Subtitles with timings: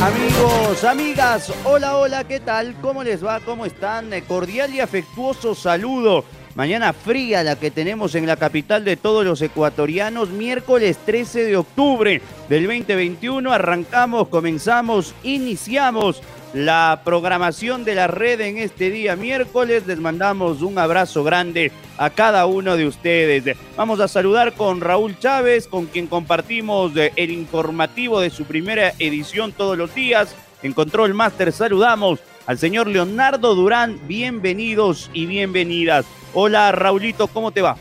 [0.00, 2.76] Amigos, amigas, hola, hola, ¿qué tal?
[2.80, 3.40] ¿Cómo les va?
[3.40, 4.10] ¿Cómo están?
[4.28, 6.24] Cordial y afectuoso saludo.
[6.54, 11.56] Mañana fría la que tenemos en la capital de todos los ecuatorianos, miércoles 13 de
[11.56, 13.52] octubre del 2021.
[13.52, 19.86] Arrancamos, comenzamos, iniciamos la programación de la red en este día miércoles.
[19.86, 23.56] Les mandamos un abrazo grande a cada uno de ustedes.
[23.76, 28.92] Vamos a saludar con Raúl Chávez, con quien compartimos eh, el informativo de su primera
[28.98, 30.34] edición todos los días.
[30.62, 34.00] En Control Master saludamos al señor Leonardo Durán.
[34.08, 36.06] Bienvenidos y bienvenidas.
[36.34, 37.76] Hola Raulito, ¿cómo te va?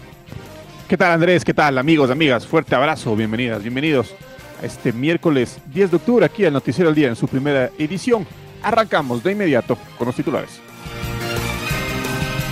[0.87, 1.43] ¿Qué tal Andrés?
[1.43, 2.47] ¿Qué tal amigos, amigas?
[2.47, 4.13] Fuerte abrazo, bienvenidas, bienvenidos
[4.61, 8.25] a este miércoles 10 de octubre aquí al Noticiero del Día en su primera edición.
[8.63, 10.61] Arrancamos de inmediato con los titulares.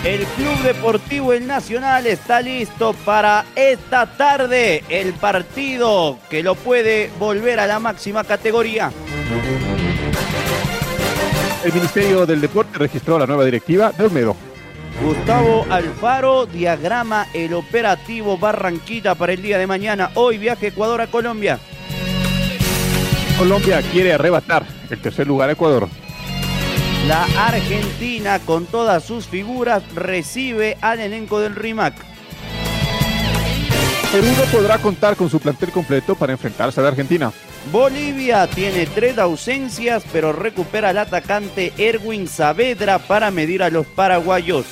[0.05, 7.09] El Club Deportivo El Nacional está listo para esta tarde el partido que lo puede
[7.17, 8.91] volver a la máxima categoría.
[11.63, 14.35] El Ministerio del Deporte registró la nueva directiva de Olmedo.
[15.01, 20.11] Gustavo Alfaro diagrama el operativo Barranquita para el día de mañana.
[20.13, 21.59] Hoy viaje Ecuador a Colombia.
[23.37, 25.89] Colombia quiere arrebatar el tercer lugar a Ecuador.
[27.05, 31.93] La Argentina, con todas sus figuras, recibe al elenco del RIMAC.
[34.11, 37.33] Perú no podrá contar con su plantel completo para enfrentarse a la Argentina.
[37.71, 44.65] Bolivia tiene tres ausencias, pero recupera al atacante Erwin Saavedra para medir a los paraguayos.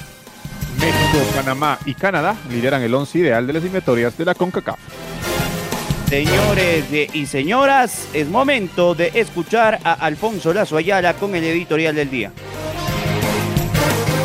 [0.79, 4.79] México, Panamá y Canadá lideran el once ideal de las eliminatorias de la CONCACAF.
[6.13, 12.11] Señores y señoras, es momento de escuchar a Alfonso Lazo Ayala con el editorial del
[12.11, 12.31] día.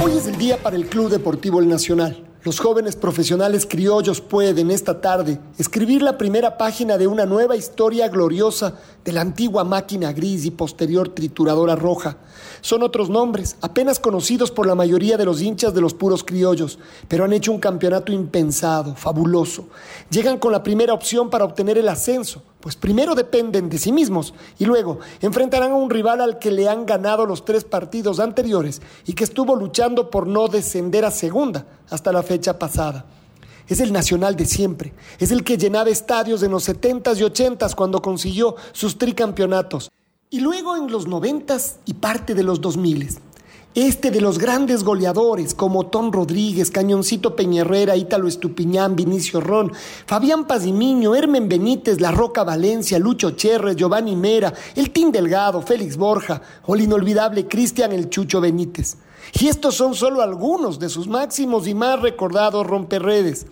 [0.04, 2.27] Hoy es el día para el Club Deportivo Nacional.
[2.48, 8.08] Los jóvenes profesionales criollos pueden esta tarde escribir la primera página de una nueva historia
[8.08, 8.72] gloriosa
[9.04, 12.16] de la antigua máquina gris y posterior trituradora roja.
[12.62, 16.78] Son otros nombres, apenas conocidos por la mayoría de los hinchas de los puros criollos,
[17.06, 19.68] pero han hecho un campeonato impensado, fabuloso.
[20.08, 24.34] Llegan con la primera opción para obtener el ascenso, pues primero dependen de sí mismos
[24.58, 28.82] y luego enfrentarán a un rival al que le han ganado los tres partidos anteriores
[29.06, 33.06] y que estuvo luchando por no descender a segunda hasta la fecha pasada.
[33.68, 37.74] Es el nacional de siempre, es el que llenaba estadios en los 70s y 80s
[37.74, 39.90] cuando consiguió sus tricampeonatos
[40.30, 43.18] y luego en los 90s y parte de los 2000s.
[43.80, 49.72] Este de los grandes goleadores como Tom Rodríguez, Cañoncito Peñerrera, Ítalo Estupiñán, Vinicio Ron,
[50.04, 55.96] Fabián Pazimiño, Hermen Benítez, La Roca Valencia, Lucho Cherres, Giovanni Mera, El Tin Delgado, Félix
[55.96, 58.96] Borja o el inolvidable Cristian El Chucho Benítez.
[59.38, 63.46] Y estos son solo algunos de sus máximos y más recordados romperredes.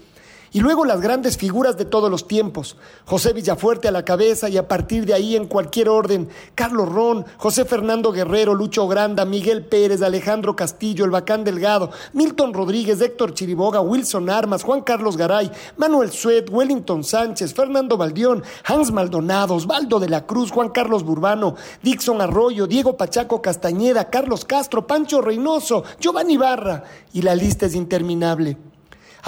[0.57, 2.79] Y luego las grandes figuras de todos los tiempos.
[3.05, 6.31] José Villafuerte a la cabeza y a partir de ahí en cualquier orden.
[6.55, 12.55] Carlos Ron, José Fernando Guerrero, Lucho Granda, Miguel Pérez, Alejandro Castillo, El Bacán Delgado, Milton
[12.55, 18.91] Rodríguez, Héctor Chiriboga, Wilson Armas, Juan Carlos Garay, Manuel Suet, Wellington Sánchez, Fernando Valdión, Hans
[18.91, 24.87] Maldonado, Osvaldo de la Cruz, Juan Carlos Burbano, Dixon Arroyo, Diego Pachaco Castañeda, Carlos Castro,
[24.87, 26.83] Pancho Reynoso, Giovanni Barra.
[27.13, 28.57] Y la lista es interminable.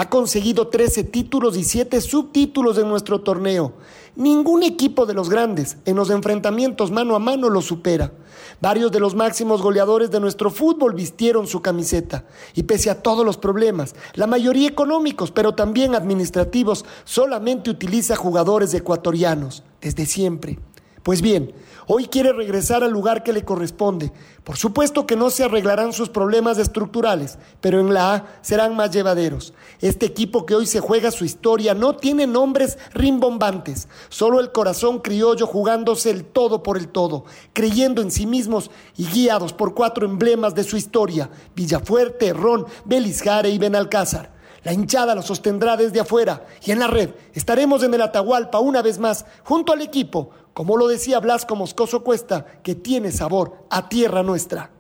[0.00, 3.72] Ha conseguido 13 títulos y 7 subtítulos en nuestro torneo.
[4.14, 8.12] Ningún equipo de los grandes en los enfrentamientos mano a mano lo supera.
[8.61, 12.26] Varios de los máximos goleadores de nuestro fútbol vistieron su camiseta.
[12.55, 18.72] Y pese a todos los problemas, la mayoría económicos, pero también administrativos, solamente utiliza jugadores
[18.75, 20.61] ecuatorianos, desde siempre.
[21.02, 21.54] Pues bien,
[21.86, 24.12] hoy quiere regresar al lugar que le corresponde.
[24.44, 28.90] Por supuesto que no se arreglarán sus problemas estructurales, pero en la A serán más
[28.90, 29.54] llevaderos.
[29.80, 34.98] Este equipo que hoy se juega su historia no tiene nombres rimbombantes, solo el corazón
[35.00, 40.06] criollo jugándose el todo por el todo, creyendo en sí mismos y guiados por cuatro
[40.06, 44.38] emblemas de su historia, Villafuerte, Ron, Belisjare y Benalcázar.
[44.64, 48.82] La hinchada lo sostendrá desde afuera y en la red estaremos en el Atahualpa una
[48.82, 53.88] vez más junto al equipo, como lo decía Blasco Moscoso Cuesta, que tiene sabor a
[53.88, 54.72] tierra nuestra.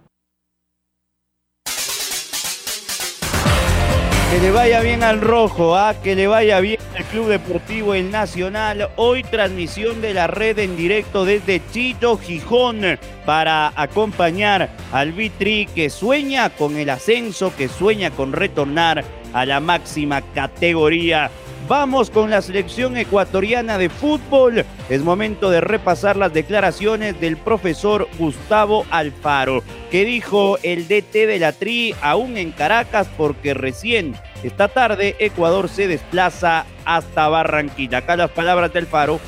[4.32, 5.94] Que le vaya bien al rojo, ¿ah?
[6.02, 8.90] que le vaya bien al Club Deportivo El Nacional.
[8.96, 15.90] Hoy transmisión de la red en directo desde Chito, Gijón, para acompañar al Vitri que
[15.90, 21.30] sueña con el ascenso, que sueña con retornar a la máxima categoría.
[21.68, 24.64] Vamos con la selección ecuatoriana de fútbol.
[24.88, 31.38] Es momento de repasar las declaraciones del profesor Gustavo Alfaro, que dijo el DT de
[31.38, 37.98] la Tri aún en Caracas porque recién esta tarde Ecuador se desplaza hasta Barranquilla.
[37.98, 39.20] Acá las palabras del Alfaro.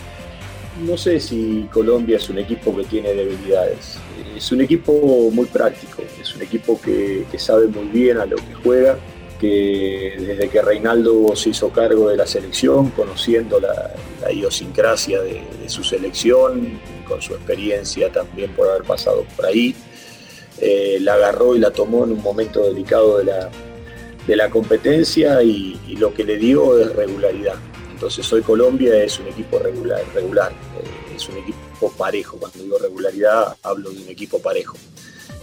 [0.86, 3.98] No sé si Colombia es un equipo que tiene debilidades.
[4.34, 8.36] Es un equipo muy práctico, es un equipo que, que sabe muy bien a lo
[8.36, 8.96] que juega
[9.40, 13.90] que desde que Reinaldo se hizo cargo de la selección, conociendo la,
[14.30, 16.78] idiosincrasia de, su selección,
[17.08, 19.74] con su experiencia también por haber pasado por ahí,
[20.58, 23.50] eh, la agarró y la tomó en un momento delicado de la,
[24.26, 27.56] de la competencia y, lo que le dio es regularidad.
[27.92, 30.00] Entonces hoy Colombia es un equipo regular,
[30.52, 32.38] eh, es un equipo parejo.
[32.38, 34.76] Cuando digo regularidad hablo de un equipo parejo.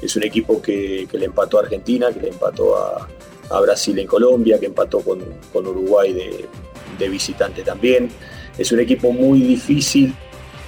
[0.01, 3.07] Es un equipo que le empató a Argentina, que le empató a,
[3.49, 5.21] a Brasil en Colombia, que empató con,
[5.53, 8.09] Uruguay de, visitante también.
[8.57, 10.13] Es un equipo muy difícil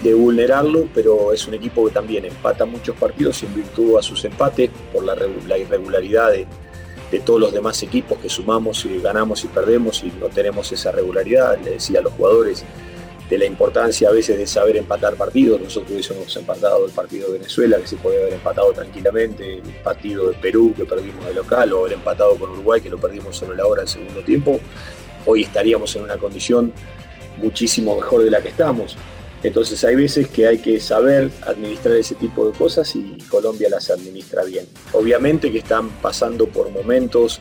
[0.02, 4.24] de vulnerarlo, pero es un equipo que también empata muchos partidos en virtud a sus
[4.26, 6.48] empates por la, irregularidad de,
[7.12, 10.92] de, todos los demás equipos que sumamos y ganamos y perdemos y no tenemos esa
[10.92, 11.60] regularidad.
[11.64, 12.64] Le decía a los jugadores,
[13.30, 15.62] de la importancia a veces de saber empatar partidos.
[15.62, 20.30] Nosotros hubiésemos empatado el partido de Venezuela, que se podía haber empatado tranquilamente, el partido
[20.30, 23.54] de Perú que perdimos de local, o haber empatado con Uruguay que lo perdimos solo
[23.54, 24.60] la hora del segundo tiempo.
[25.26, 26.74] Hoy estaríamos en una condición
[27.38, 28.98] muchísimo mejor de la que estamos.
[29.44, 33.90] Entonces hay veces que hay que saber administrar ese tipo de cosas y Colombia las
[33.90, 34.66] administra bien.
[34.92, 37.40] Obviamente que están pasando por momentos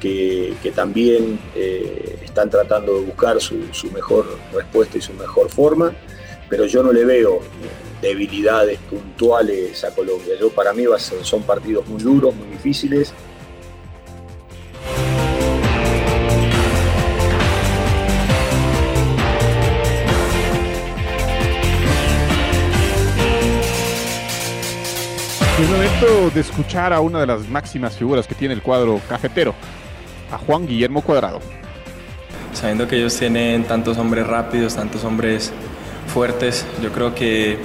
[0.00, 3.54] que, también eh, están tratando de buscar su,
[3.94, 5.94] mejor respuesta y su mejor forma,
[6.50, 7.40] pero yo no le veo
[8.02, 10.34] debilidades puntuales a Colombia.
[10.38, 10.84] Yo para mí
[11.22, 13.14] son partidos muy duros, muy difíciles.
[25.58, 29.54] Es momento de escuchar a una de las máximas figuras que tiene el cuadro cafetero,
[30.30, 31.40] a Juan Guillermo Cuadrado.
[32.56, 35.52] Sabiendo que ellos tienen tantos hombres rápidos, tantos hombres
[36.06, 37.58] fuertes, yo creo que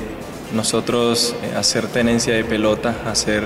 [0.54, 3.46] nosotros eh, hacer tenencia de pelota, hacer,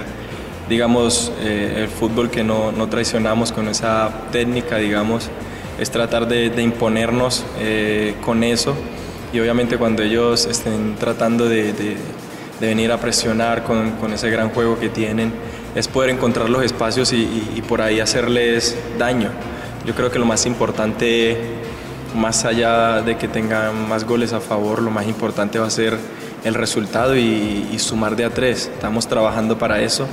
[0.67, 5.29] digamos, eh, el fútbol que no, no, traicionamos con esa técnica, digamos,
[5.79, 8.73] es tratar de, imponernos eh, con eso.
[9.31, 11.95] Y obviamente cuando ellos estén tratando de, de,
[12.59, 15.31] venir a presionar con, con ese gran juego que tienen,
[15.75, 19.29] es poder encontrar los espacios y, por ahí hacerles daño.
[19.85, 21.37] Yo creo que lo más importante,
[22.15, 25.97] más allá de que tengan más goles a favor, lo más importante va a ser
[26.43, 28.71] el resultado y, sumar de a tres.
[28.73, 30.07] Estamos trabajando para eso.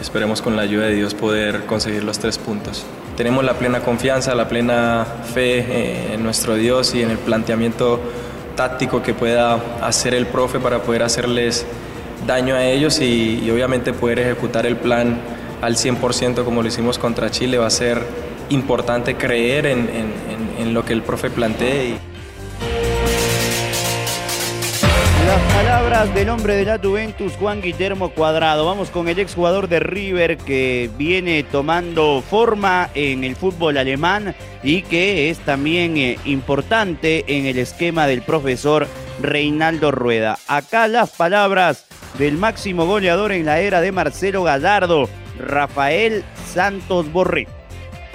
[0.00, 2.84] Esperemos con la ayuda de Dios poder conseguir los tres puntos.
[3.16, 7.98] Tenemos la plena confianza, la plena fe eh, en nuestro Dios y en el planteamiento
[8.54, 11.66] táctico que pueda hacer el profe para poder hacerles
[12.26, 15.18] daño a ellos y, obviamente poder ejecutar el plan
[15.62, 18.02] al 100% como lo hicimos contra Chile va a ser
[18.50, 21.96] importante creer en, lo que el profe plantee.
[25.26, 28.66] Las palabras del hombre de la Juventus, Juan Guillermo Cuadrado.
[28.66, 34.82] Vamos con el exjugador de River que viene tomando forma en el fútbol alemán y
[34.82, 38.86] que es también eh, importante en el esquema del profesor
[39.20, 40.38] Reinaldo Rueda.
[40.46, 41.86] Acá las palabras
[42.18, 47.48] del máximo goleador en la era de Marcelo Gallardo, Rafael Santos Borré.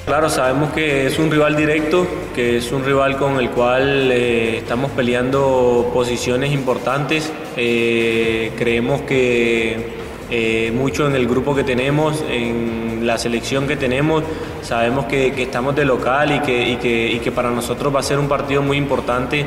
[0.05, 4.57] Claro, sabemos que es un rival directo, que es un rival con el cual eh,
[4.57, 7.31] estamos peleando posiciones importantes.
[7.55, 9.91] Eh, creemos que
[10.29, 14.23] eh, mucho en el grupo que tenemos, en la selección que tenemos,
[14.63, 18.27] sabemos que, estamos de local y que, y que para nosotros va a ser un
[18.27, 19.45] partido muy importante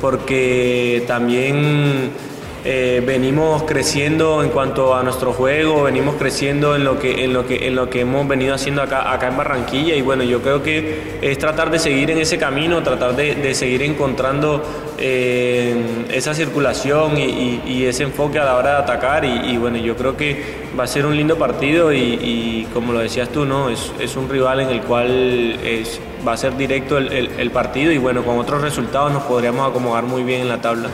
[0.00, 2.10] porque también
[2.70, 7.46] eh, venimos creciendo en cuanto a nuestro juego, venimos creciendo en lo que, en lo
[7.46, 10.62] que, en lo que hemos venido haciendo acá, acá en Barranquilla y bueno, yo creo
[10.62, 14.62] que es tratar de seguir en ese camino, tratar de, seguir encontrando
[14.98, 20.14] eh, esa circulación y, ese enfoque a la hora de atacar y, bueno, yo creo
[20.14, 23.70] que va a ser un lindo partido y, como lo decías tú, ¿no?
[23.70, 27.96] Es, es un rival en el cual es, va a ser directo el partido y
[27.96, 30.90] bueno, con otros resultados nos podríamos acomodar muy bien en la tabla.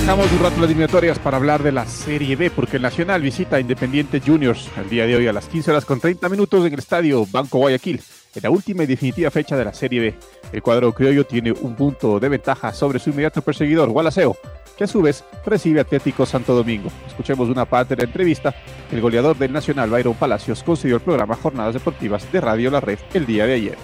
[0.00, 3.56] Dejamos un rato las eliminatorias para hablar de la Serie B, porque el Nacional visita
[3.56, 6.72] a Independiente Juniors el día de hoy a las 15 horas con 30 minutos en
[6.72, 8.00] el estadio Banco Guayaquil,
[8.34, 10.14] en la última y definitiva fecha de la Serie B.
[10.52, 14.36] El cuadro criollo tiene un punto de ventaja sobre su inmediato perseguidor, Gualaceo,
[14.76, 16.90] que a su vez recibe Atlético Santo Domingo.
[17.06, 18.54] Escuchemos una parte de la entrevista.
[18.90, 22.98] El goleador del Nacional, Byron Palacios, concedió el programa Jornadas Deportivas de Radio La Red
[23.12, 23.78] el día de ayer.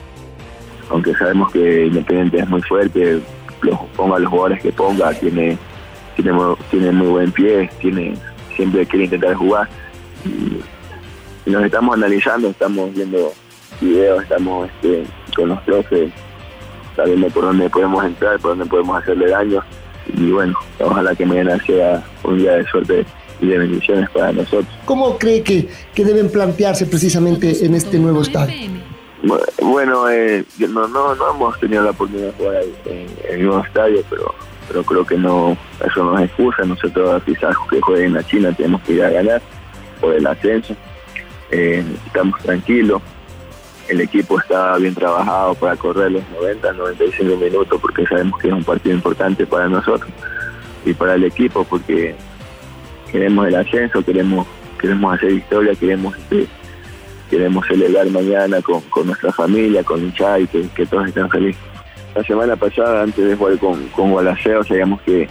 [0.88, 3.20] Aunque sabemos que Independiente es muy fuerte,
[3.96, 5.58] ponga los jugadores que ponga, tiene
[6.16, 6.32] tiene,
[6.70, 8.14] tiene muy buen pie, tiene
[8.56, 9.68] siempre quiere intentar jugar.
[10.24, 10.62] Y,
[11.48, 13.32] nos estamos analizando, estamos viendo
[13.80, 15.04] videos, estamos este,
[15.36, 16.10] con los profes,
[16.96, 19.62] sabiendo por dónde podemos entrar, por dónde podemos hacerle daño.
[20.12, 23.06] Y bueno, ojalá que mañana sea un día de suerte
[23.40, 24.66] y de bendiciones para nosotros.
[24.86, 28.54] ¿Cómo cree que, que deben plantearse precisamente en este nuevo estadio?
[29.62, 34.02] Bueno, eh, no, no, no hemos tenido la oportunidad de jugar en el nuevo estadio,
[34.10, 34.34] pero
[34.68, 36.64] pero creo que no eso no es excusa.
[36.64, 39.42] Nosotros quizás que jueguen en la China tenemos que ir a ganar
[40.00, 40.74] por el ascenso.
[41.50, 43.02] Eh, estamos tranquilos.
[43.88, 48.54] El equipo está bien trabajado para correr los 90, 95 minutos porque sabemos que es
[48.54, 50.10] un partido importante para nosotros
[50.84, 52.16] y para el equipo porque
[53.12, 54.46] queremos el ascenso, queremos
[54.80, 56.48] queremos hacer historia, queremos este,
[57.30, 61.62] queremos celebrar mañana con, nuestra familia, con hinchada y que, que todos estén felices
[62.16, 65.28] la semana pasada, antes de jugar con, con Gualaceo, sabíamos que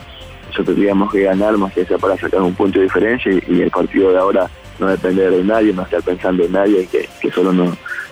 [0.50, 3.72] nosotros teníamos que ganar más que sea para sacar un punto de diferencia y, el
[3.72, 7.52] partido de ahora no depender de nadie, no estar pensando en nadie, que, solo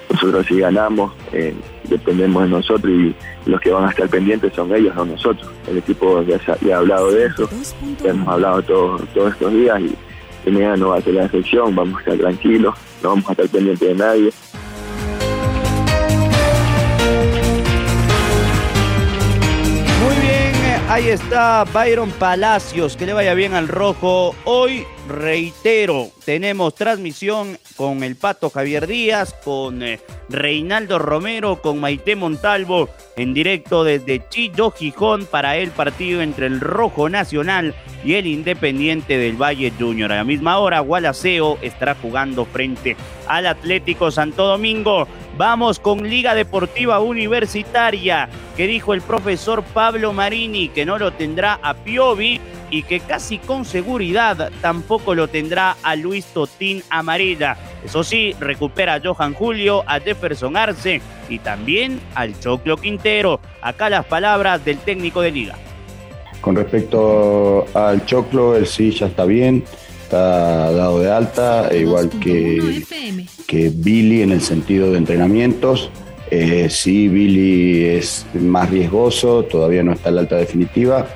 [0.09, 1.53] nosotros si ganamos, eh,
[1.83, 3.15] dependemos de nosotros y
[3.45, 5.49] los que van a estar pendientes son ellos, no nosotros.
[5.67, 6.39] El equipo ya,
[6.73, 7.47] ha hablado de eso,
[8.03, 9.95] ya hemos hablado todos estos días y,
[10.49, 13.31] y mañana no va a ser la excepción, vamos a estar tranquilos, no vamos a
[13.33, 14.33] estar pendientes de nadie.
[20.93, 24.35] Ahí está Byron Palacios, que le vaya bien al rojo.
[24.43, 32.15] Hoy, reitero, tenemos transmisión con el Pato Javier Díaz, con eh, Reinaldo Romero, con Maite
[32.15, 37.73] Montalvo, en directo desde Chillo, Gijón, para el partido entre el Rojo Nacional
[38.05, 40.11] y el Independiente del Valle Junior.
[40.11, 42.95] A la misma hora, Gualaceo estará jugando frente
[43.27, 45.07] al Atlético Santo Domingo.
[45.35, 51.59] Vamos con Liga Deportiva Universitaria, que dijo el profesor Pablo Marini que no lo tendrá
[51.63, 57.57] a Piovi y que casi con seguridad tampoco lo tendrá a Luis Totín Amarilla.
[57.83, 63.39] Eso sí, recupera a Johan Julio, a Jefferson Arce y también al Choclo Quintero.
[63.61, 65.55] Acá las palabras del técnico de liga.
[66.41, 69.63] Con respecto al Choclo, el sí ya está bien
[70.13, 72.83] está dado de alta, igual que,
[73.47, 75.89] que Billy en el sentido de entrenamientos.
[76.29, 81.07] Eh, sí, Billy es más riesgoso, todavía no está en la alta definitiva,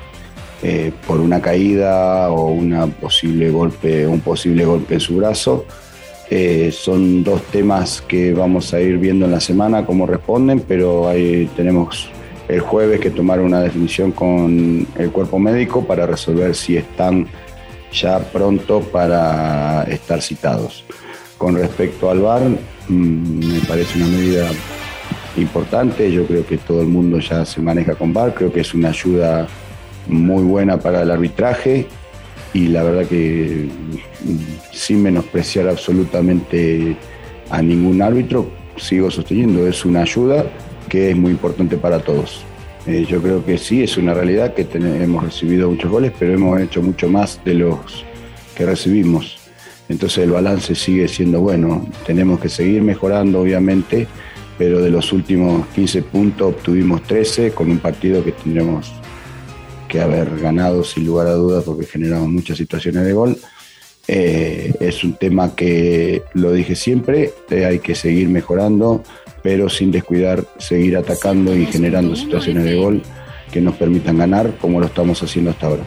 [0.64, 5.64] eh, por una caída o una posible golpe, un posible golpe en su brazo.
[6.28, 11.08] Eh, son dos temas que vamos a ir viendo en la semana cómo responden, pero
[11.08, 12.10] ahí tenemos
[12.48, 17.28] el jueves que tomar una definición con el cuerpo médico para resolver si están
[17.92, 20.84] ya pronto para estar citados.
[21.36, 22.42] Con respecto al VAR,
[22.88, 24.50] mm, me parece una medida
[25.36, 28.74] importante, yo creo que todo el mundo ya se maneja con VAR, creo que es
[28.74, 29.46] una ayuda
[30.06, 31.86] muy buena para el arbitraje
[32.54, 33.68] y la verdad que
[34.24, 36.96] mm, sin menospreciar absolutamente
[37.50, 40.44] a ningún árbitro, sigo sosteniendo, es una ayuda
[40.88, 42.44] que es muy importante para todos.
[42.86, 46.60] Eh, yo creo que sí, es una realidad que hemos recibido muchos goles, pero hemos
[46.60, 48.04] hecho mucho más de los
[48.56, 49.38] que recibimos.
[49.88, 51.86] Entonces el balance sigue siendo bueno.
[52.06, 54.06] Tenemos que seguir mejorando, obviamente,
[54.56, 58.92] pero de los últimos 15 puntos obtuvimos 13 con un partido que tendríamos
[59.88, 63.38] que haber ganado sin lugar a dudas porque generamos muchas situaciones de gol.
[64.06, 69.02] Eh, es un tema que, lo dije siempre, eh, hay que seguir mejorando
[69.42, 73.02] pero sin descuidar seguir atacando y generando situaciones de gol
[73.52, 75.82] que nos permitan ganar como lo estamos haciendo hasta ahora.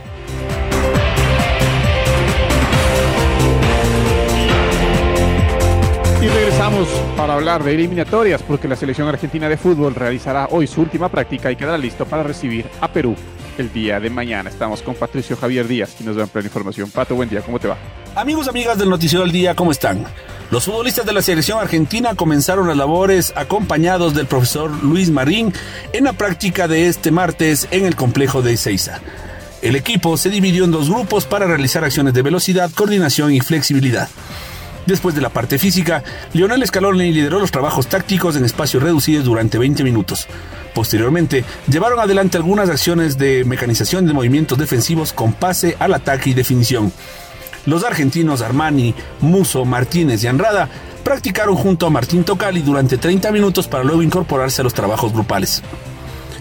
[6.21, 10.81] Y regresamos para hablar de eliminatorias, porque la selección argentina de fútbol realizará hoy su
[10.81, 13.15] última práctica y quedará listo para recibir a Perú
[13.57, 14.49] el día de mañana.
[14.49, 16.89] Estamos con Patricio Javier Díaz, quien nos da plena información.
[16.89, 17.77] Pato, buen día, ¿cómo te va?
[18.15, 20.05] Amigos, amigas del Noticiero del Día, ¿cómo están?
[20.49, 25.53] Los futbolistas de la selección argentina comenzaron las labores acompañados del profesor Luis Marín
[25.93, 28.99] en la práctica de este martes en el complejo de Ezeiza.
[29.61, 34.09] El equipo se dividió en dos grupos para realizar acciones de velocidad, coordinación y flexibilidad.
[34.85, 36.03] Después de la parte física,
[36.33, 40.27] Lionel Scaloni lideró los trabajos tácticos en espacios reducidos durante 20 minutos.
[40.73, 46.33] Posteriormente, llevaron adelante algunas acciones de mecanización de movimientos defensivos con pase al ataque y
[46.33, 46.91] definición.
[47.65, 50.69] Los argentinos Armani, Muso, Martínez y Anrada
[51.03, 55.61] practicaron junto a Martín Tocali durante 30 minutos para luego incorporarse a los trabajos grupales.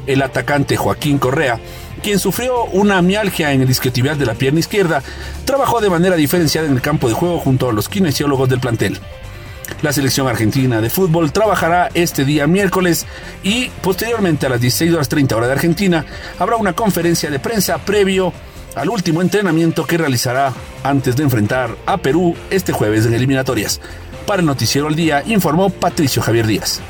[0.07, 1.61] El atacante Joaquín Correa
[2.03, 5.03] quien sufrió una mialgia en el isquiotibial de la pierna izquierda,
[5.45, 8.99] trabajó de manera diferenciada en el campo de juego junto a los kinesiólogos del plantel.
[9.83, 13.07] La selección argentina de fútbol trabajará este día miércoles
[13.43, 16.05] y posteriormente a las 16 horas 30 horas de Argentina
[16.39, 18.31] habrá una conferencia de prensa previo
[18.75, 20.53] al último entrenamiento que realizará
[20.85, 23.81] antes de enfrentar a Perú este jueves en eliminatorias.
[24.27, 26.83] Para el Noticiero al Día informó Patricio Javier Díaz.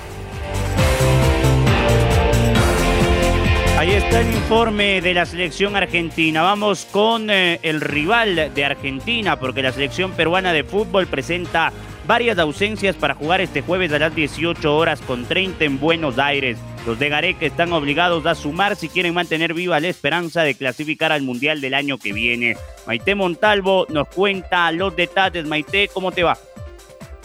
[3.79, 6.43] Ahí está el informe de la selección argentina.
[6.43, 11.73] Vamos con eh, el rival de Argentina, porque la selección peruana de fútbol presenta
[12.11, 16.59] varias ausencias para jugar este jueves a las 18 horas con 30 en Buenos Aires.
[16.85, 21.13] Los de Gareca están obligados a sumar si quieren mantener viva la esperanza de clasificar
[21.13, 22.57] al Mundial del año que viene.
[22.85, 25.47] Maite Montalvo nos cuenta los detalles.
[25.47, 26.37] Maite, ¿cómo te va?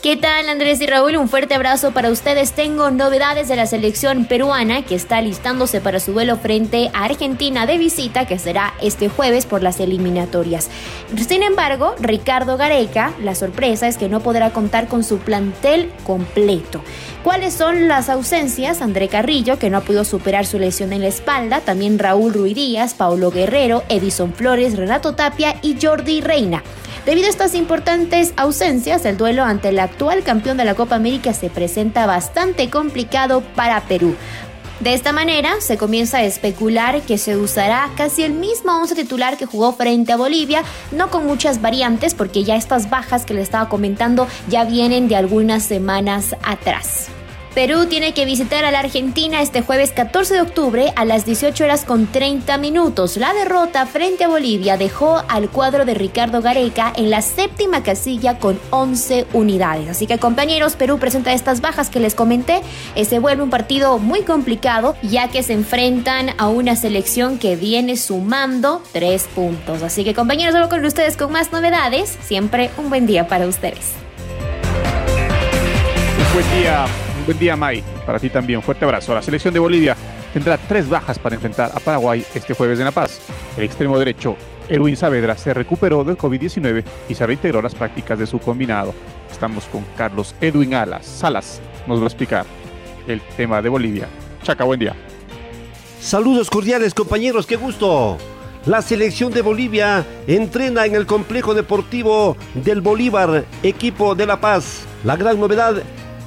[0.06, 1.18] ¿Qué tal Andrés y Raúl?
[1.18, 2.52] Un fuerte abrazo para ustedes.
[2.52, 7.66] Tengo novedades de la selección peruana que está listándose para su vuelo frente a Argentina
[7.66, 10.70] de visita que será este jueves por las eliminatorias.
[11.28, 16.84] Sin embargo, Ricardo Gareca, la sorpresa es que no podrá contar con su plantel completo.
[17.24, 18.84] ¿Cuáles son las ausencias?
[18.84, 22.94] André Carrillo, que no ha podido superar su lesión en la espalda, también Raúl Ruidíaz,
[22.94, 26.62] Paulo Guerrero, Edison Flores, Renato Tapia y Jordi Reina.
[27.06, 31.34] Debido a estas importantes ausencias, el duelo ante el actual campeón de la Copa América
[31.34, 34.16] se presenta bastante complicado para Perú.
[34.80, 39.38] De esta manera, se comienza a especular que se usará casi el mismo once titular
[39.38, 43.42] que jugó frente a Bolivia, no con muchas variantes, porque ya estas bajas que le
[43.42, 47.10] estaba comentando ya vienen de algunas semanas atrás.
[47.56, 51.64] Perú tiene que visitar a la Argentina este jueves 14 de octubre a las 18
[51.64, 53.16] horas con 30 minutos.
[53.16, 58.40] La derrota frente a Bolivia dejó al cuadro de Ricardo Gareca en la séptima casilla
[58.40, 59.88] con 11 unidades.
[59.88, 62.62] Así que compañeros, Perú presenta estas bajas que les comenté.
[63.02, 67.96] Se vuelve un partido muy complicado ya que se enfrentan a una selección que viene
[67.96, 69.82] sumando tres puntos.
[69.82, 72.18] Así que compañeros, vuelvo con ustedes con más novedades.
[72.22, 73.94] Siempre un buen día para ustedes.
[76.34, 76.86] buen día
[77.26, 77.84] Buen día, May.
[78.06, 78.62] Para ti también.
[78.62, 79.16] Fuerte abrazo.
[79.16, 79.98] La selección de Bolivia
[80.32, 83.20] tendrá tres bajas para enfrentar a Paraguay este jueves en La Paz.
[83.58, 84.38] El extremo derecho,
[84.70, 88.94] Erwin Saavedra, se recuperó del COVID-19 y se reintegró a las prácticas de su combinado.
[89.32, 91.08] Estamos con Carlos Edwin Alas.
[91.08, 92.46] Salas nos va a explicar
[93.08, 94.08] el tema de Bolivia.
[94.44, 94.96] Chaca, buen día.
[96.00, 97.48] Saludos cordiales, compañeros.
[97.48, 98.20] Qué gusto.
[98.68, 104.86] La selección de Bolivia entrena en el complejo deportivo del Bolívar, equipo de La Paz.
[105.04, 105.82] La gran novedad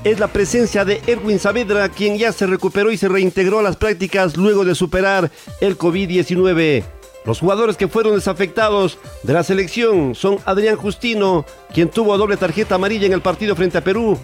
[0.04, 3.76] es la presencia de Erwin Saavedra, quien ya se recuperó y se reintegró a las
[3.76, 5.30] prácticas luego de superar
[5.60, 6.84] el COVID-19.
[7.24, 12.76] Los jugadores que fueron desafectados de la selección son Adrián Justino, quien tuvo doble tarjeta
[12.76, 14.18] amarilla en el partido frente a Perú,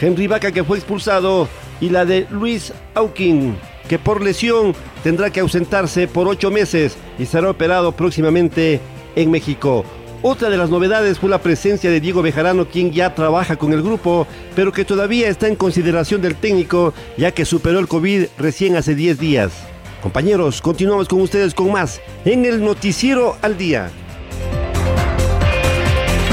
[0.00, 1.48] Henry Vaca, que fue expulsado,
[1.80, 3.56] y la de Luis Aukin,
[3.88, 8.80] que por lesión tendrá que ausentarse por ocho meses y será operado próximamente
[9.16, 9.84] en México.
[10.26, 13.82] Otra de las novedades fue la presencia de Diego Bejarano, quien ya trabaja con el
[13.82, 18.74] grupo, pero que todavía está en consideración del técnico, ya que superó el COVID recién
[18.74, 19.52] hace 10 días.
[20.02, 23.90] Compañeros, continuamos con ustedes con más en el Noticiero al Día.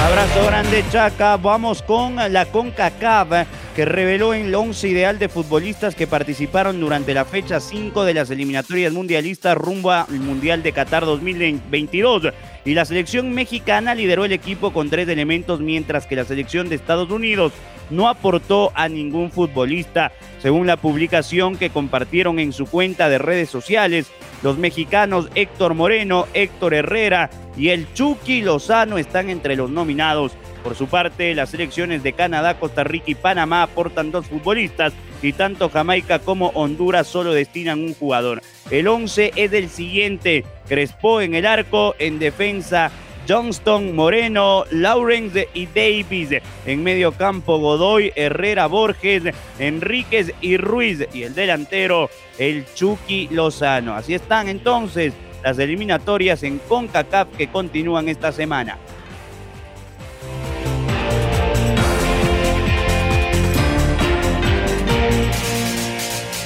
[0.02, 1.36] Abrazo grande, Chaca.
[1.36, 7.26] Vamos con la CONCACAF que reveló el once ideal de futbolistas que participaron durante la
[7.26, 12.34] fecha 5 de las eliminatorias mundialistas rumbo al Mundial de Qatar 2022.
[12.64, 16.76] Y la selección mexicana lideró el equipo con tres elementos, mientras que la selección de
[16.76, 17.54] Estados Unidos
[17.90, 20.12] no aportó a ningún futbolista.
[20.40, 24.12] Según la publicación que compartieron en su cuenta de redes sociales,
[24.44, 30.34] los mexicanos Héctor Moreno, Héctor Herrera y el Chucky Lozano están entre los nominados.
[30.64, 35.34] Por su parte, las selecciones de Canadá, Costa Rica y Panamá aportan dos futbolistas y
[35.34, 38.42] tanto Jamaica como Honduras solo destinan un jugador.
[38.70, 42.92] El 11 es del siguiente, Crespo en el arco, en defensa
[43.28, 46.42] Johnston, Moreno, Lawrence y Davis.
[46.66, 49.24] En medio campo Godoy, Herrera, Borges,
[49.60, 51.08] Enríquez y Ruiz.
[51.14, 53.96] Y el delantero, el Chucky Lozano.
[53.96, 58.78] Así están entonces las eliminatorias en CONCACAF que continúan esta semana.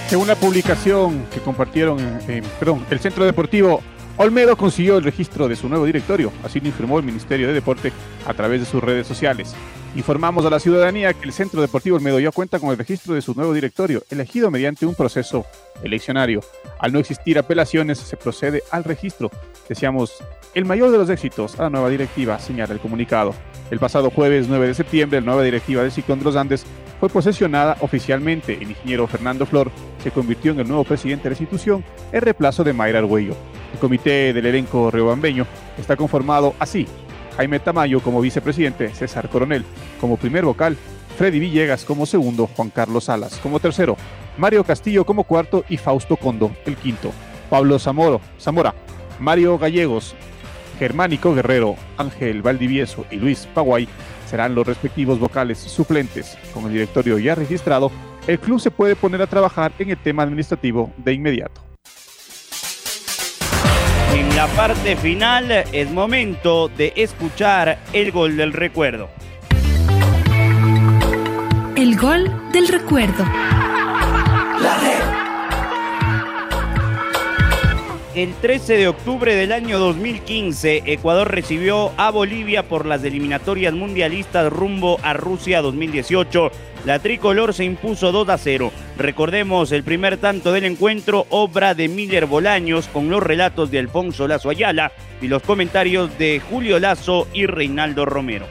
[0.07, 3.81] Según la publicación que compartieron en, perdón, el Centro Deportivo
[4.17, 7.91] Olmedo consiguió el registro de su nuevo directorio, así lo informó el Ministerio de Deporte
[8.25, 9.55] a través de sus redes sociales.
[9.95, 13.21] Informamos a la ciudadanía que el Centro Deportivo Olmedo ya cuenta con el registro de
[13.21, 15.45] su nuevo directorio, elegido mediante un proceso
[15.83, 16.41] eleccionario.
[16.79, 19.31] Al no existir apelaciones, se procede al registro.
[19.67, 20.13] Deseamos
[20.53, 23.33] el mayor de los éxitos a la nueva directiva, señala el comunicado.
[23.71, 26.65] El pasado jueves 9 de septiembre, la nueva directiva del Ciclón de los Andes
[26.99, 28.53] fue posesionada oficialmente.
[28.53, 29.71] El ingeniero Fernando Flor
[30.03, 33.35] se convirtió en el nuevo presidente de la institución en reemplazo de Mayra Arguello.
[33.73, 35.45] El comité del elenco riobambeño
[35.77, 36.87] está conformado así.
[37.37, 39.65] Jaime Tamayo como vicepresidente, César Coronel
[39.99, 40.77] como primer vocal,
[41.17, 43.97] Freddy Villegas como segundo, Juan Carlos Salas como tercero,
[44.37, 47.11] Mario Castillo como cuarto y Fausto Condo el quinto.
[47.49, 48.73] Pablo Zamoro, Zamora,
[49.19, 50.15] Mario Gallegos,
[50.79, 53.87] Germánico Guerrero, Ángel Valdivieso y Luis Paguay
[54.35, 56.37] serán los respectivos vocales suplentes.
[56.53, 57.89] Con el directorio ya registrado,
[58.27, 61.61] el club se puede poner a trabajar en el tema administrativo de inmediato.
[64.13, 69.07] En la parte final es momento de escuchar el gol del recuerdo.
[71.77, 73.23] El gol del recuerdo.
[78.15, 84.53] El 13 de octubre del año 2015, Ecuador recibió a Bolivia por las eliminatorias mundialistas
[84.53, 86.49] rumbo a Rusia 2018.
[86.85, 88.71] La tricolor se impuso 2 a 0.
[88.97, 94.29] Recordemos el primer tanto del encuentro, obra de Miller Bolaños, con los relatos de Alfonso
[94.29, 98.47] Lazo Ayala y los comentarios de Julio Lazo y Reinaldo Romero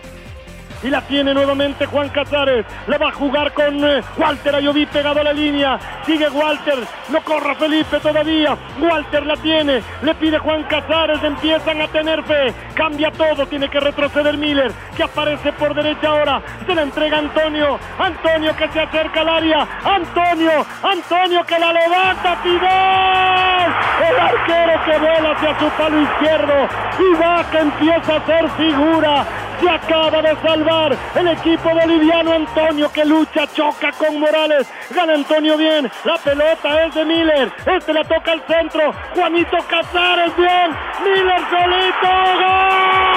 [0.84, 2.66] y la tiene nuevamente Juan Casares.
[2.86, 5.78] La va a jugar con eh, Walter Ayoví pegado a la línea.
[6.04, 8.56] Sigue Walter, no corra Felipe todavía.
[8.78, 12.52] Walter la tiene, le pide Juan Casares, empiezan a tener fe.
[12.74, 16.42] Cambia todo, tiene que retroceder Miller, que aparece por derecha ahora.
[16.66, 17.78] Se la entrega Antonio.
[17.98, 19.66] Antonio que se acerca al área.
[19.84, 23.64] Antonio, Antonio que la levanta, Fidel.
[24.04, 26.68] El arquero que vuela hacia su palo izquierdo.
[26.98, 29.24] Y va que empieza a ser figura
[29.60, 35.56] se acaba de salvar el equipo boliviano Antonio que lucha, choca con Morales, gana Antonio
[35.56, 40.70] bien, la pelota es de Miller, este la toca al centro, Juanito Casares bien,
[41.04, 43.13] Miller solito, ¡Gol!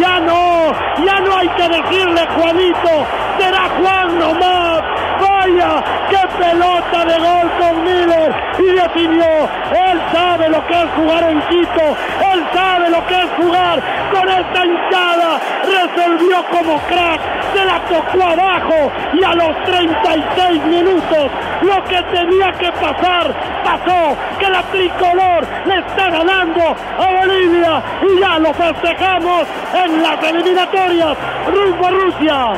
[0.00, 0.72] Ya no,
[1.04, 3.06] ya no hay que decirle Juanito,
[3.38, 4.82] será Juan nomás.
[5.20, 9.48] Vaya, qué pelota de gol con Miller y definió.
[9.70, 11.96] Él sabe lo que es jugar en Quito,
[12.32, 13.82] él sabe lo que es jugar
[14.12, 15.40] con esta hinchada.
[15.64, 17.20] Resolvió como crack,
[17.54, 21.30] se la tocó abajo y a los 36 minutos
[21.64, 28.20] lo que tenía que pasar pasó, que la tricolor le está ganando a Bolivia y
[28.20, 32.52] ya lo festejamos en las eliminatorias rumbo a Rusia.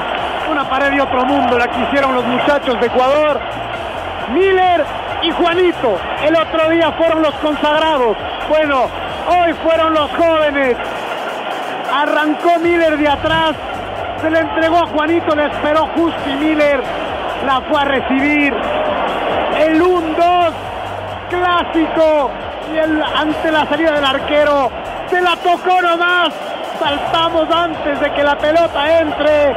[0.50, 3.40] Una pared de otro mundo la que hicieron los muchachos de Ecuador.
[4.32, 4.84] Miller
[5.22, 8.16] y Juanito, el otro día fueron los consagrados.
[8.48, 8.86] Bueno,
[9.28, 10.76] hoy fueron los jóvenes.
[11.92, 13.52] Arrancó Miller de atrás,
[14.20, 16.82] se le entregó a Juanito, le esperó justo y Miller
[17.46, 18.54] la fue a recibir.
[19.60, 20.52] El 1-2
[21.30, 22.30] clásico
[22.72, 24.70] y el, ante la salida del arquero
[25.08, 26.30] se la tocó nomás.
[26.78, 29.54] Saltamos antes de que la pelota entre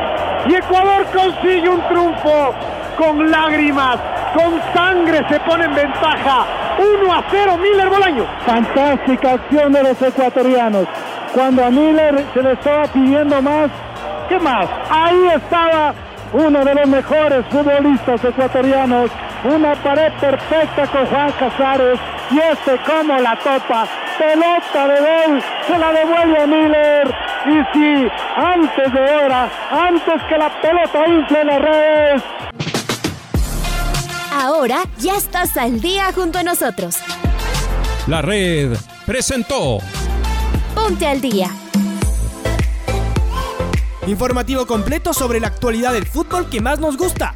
[0.47, 2.53] y Ecuador consigue un triunfo
[2.97, 3.97] con lágrimas,
[4.33, 6.45] con sangre se pone en ventaja.
[6.79, 8.25] 1 a 0 Miller Bolaño.
[8.45, 10.87] Fantástica acción de los ecuatorianos.
[11.33, 13.69] Cuando a Miller se le estaba pidiendo más,
[14.29, 14.65] ¿qué más?
[14.89, 15.93] Ahí estaba
[16.31, 19.11] uno de los mejores futbolistas ecuatorianos
[19.43, 21.99] una pared perfecta con Juan Casares
[22.31, 23.87] y este como la topa.
[24.17, 27.15] Pelota de gol, se la devuelve a Miller.
[27.45, 32.23] Y sí, antes de hora, antes que la pelota infle las redes.
[34.33, 36.97] Ahora ya estás al día junto a nosotros.
[38.07, 39.79] La red presentó.
[40.75, 41.49] Ponte al día.
[44.05, 47.35] Informativo completo sobre la actualidad del fútbol que más nos gusta